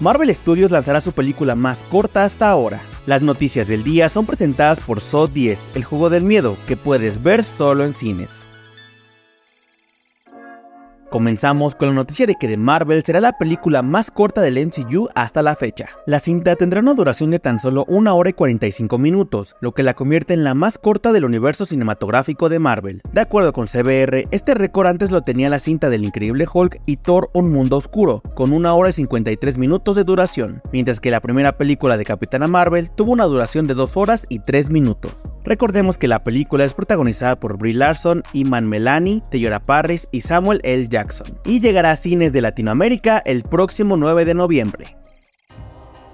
[0.00, 2.80] Marvel Studios lanzará su película más corta hasta ahora.
[3.06, 7.22] Las noticias del día son presentadas por So 10, el juego del miedo, que puedes
[7.22, 8.47] ver solo en cines.
[11.10, 15.08] Comenzamos con la noticia de que The Marvel será la película más corta del MCU
[15.14, 15.86] hasta la fecha.
[16.04, 19.82] La cinta tendrá una duración de tan solo 1 hora y 45 minutos, lo que
[19.82, 23.00] la convierte en la más corta del universo cinematográfico de Marvel.
[23.10, 26.98] De acuerdo con CBR, este récord antes lo tenía la cinta del Increíble Hulk y
[26.98, 31.20] Thor Un Mundo Oscuro, con 1 hora y 53 minutos de duración, mientras que la
[31.20, 35.12] primera película de Capitana Marvel tuvo una duración de 2 horas y 3 minutos.
[35.48, 40.60] Recordemos que la película es protagonizada por Brie Larson, Iman Melani, Teyora Parris y Samuel
[40.62, 40.86] L.
[40.88, 44.97] Jackson, y llegará a cines de Latinoamérica el próximo 9 de noviembre.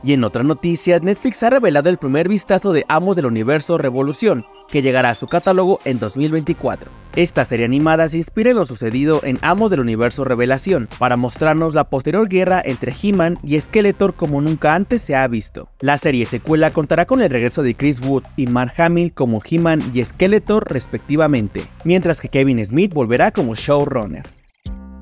[0.05, 4.45] Y en otras noticias, Netflix ha revelado el primer vistazo de Amos del Universo Revolución,
[4.69, 6.91] que llegará a su catálogo en 2024.
[7.17, 11.73] Esta serie animada se inspira en lo sucedido en Amos del Universo Revelación, para mostrarnos
[11.73, 15.71] la posterior guerra entre He-Man y Skeletor como nunca antes se ha visto.
[15.81, 19.91] La serie secuela contará con el regreso de Chris Wood y Mark Hamill como He-Man
[19.95, 24.25] y Skeletor respectivamente, mientras que Kevin Smith volverá como showrunner.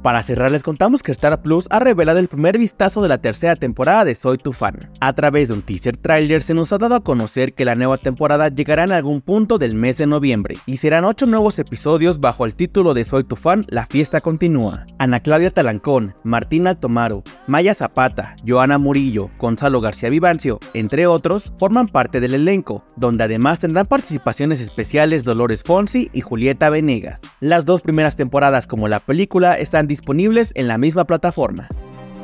[0.02, 3.54] Para cerrar les contamos que Star Plus ha revelado el primer vistazo de la tercera
[3.54, 4.90] temporada de Soy tu fan.
[5.00, 7.98] A través de un teaser trailer se nos ha dado a conocer que la nueva
[7.98, 12.44] temporada llegará en algún punto del mes de noviembre y serán 8 nuevos episodios bajo
[12.44, 14.86] el título de Soy tu fan, la fiesta continúa.
[14.98, 21.86] Ana Claudia Talancón, Martina Tomaro, Maya Zapata, Joana Murillo, Gonzalo García Vivancio, entre otros, forman
[21.86, 27.20] parte del elenco, donde además tendrán participaciones especiales Dolores Fonsi y Julieta Venegas.
[27.38, 31.68] Las dos primeras temporadas como la película están disponibles en la misma plataforma.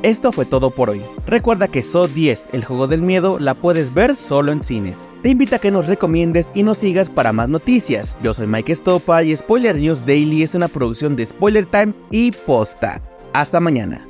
[0.03, 1.03] Esto fue todo por hoy.
[1.27, 4.99] Recuerda que So 10, el juego del miedo, la puedes ver solo en cines.
[5.23, 8.17] Te invito a que nos recomiendes y nos sigas para más noticias.
[8.23, 12.31] Yo soy Mike Stopa y Spoiler News Daily es una producción de Spoiler Time y
[12.31, 13.03] Posta.
[13.33, 14.07] Hasta mañana.